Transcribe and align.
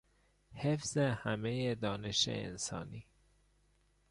حفظ 0.53 0.97
همهی 0.97 1.75
دانش 1.75 2.27
انسانی 2.27 3.07